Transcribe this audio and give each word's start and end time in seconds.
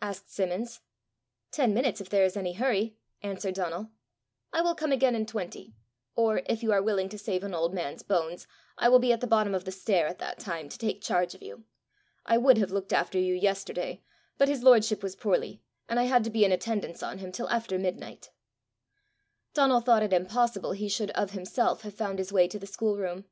asked 0.00 0.32
Simmons. 0.32 0.80
"Ten 1.50 1.74
minutes, 1.74 2.00
if 2.00 2.08
there 2.08 2.24
is 2.24 2.34
any 2.34 2.54
hurry," 2.54 2.96
answered 3.22 3.52
Donal. 3.56 3.90
"I 4.50 4.62
will 4.62 4.74
come 4.74 4.90
again 4.90 5.14
in 5.14 5.26
twenty; 5.26 5.74
or, 6.16 6.40
if 6.46 6.62
you 6.62 6.72
are 6.72 6.80
willing 6.82 7.10
to 7.10 7.18
save 7.18 7.44
an 7.44 7.52
old 7.52 7.74
man's 7.74 8.02
bones, 8.02 8.46
I 8.78 8.88
will 8.88 9.00
be 9.00 9.12
at 9.12 9.20
the 9.20 9.26
bottom 9.26 9.54
of 9.54 9.66
the 9.66 9.70
stair 9.70 10.06
at 10.06 10.16
that 10.18 10.38
time 10.38 10.70
to 10.70 10.78
take 10.78 11.02
charge 11.02 11.34
of 11.34 11.42
you. 11.42 11.64
I 12.24 12.38
would 12.38 12.56
have 12.56 12.70
looked 12.70 12.94
after 12.94 13.18
you 13.18 13.34
yesterday, 13.34 14.02
but 14.38 14.48
his 14.48 14.62
lordship 14.62 15.02
was 15.02 15.14
poorly, 15.14 15.60
and 15.90 16.00
I 16.00 16.04
had 16.04 16.24
to 16.24 16.30
be 16.30 16.46
in 16.46 16.52
attendance 16.52 17.02
on 17.02 17.18
him 17.18 17.30
till 17.30 17.50
after 17.50 17.78
midnight." 17.78 18.30
Donal 19.52 19.80
thought 19.82 20.02
it 20.02 20.14
impossible 20.14 20.72
he 20.72 20.88
should 20.88 21.10
of 21.10 21.32
himself 21.32 21.82
have 21.82 21.92
found 21.92 22.18
his 22.18 22.32
way 22.32 22.48
to 22.48 22.58
the 22.58 22.66
schoolroom. 22.66 23.26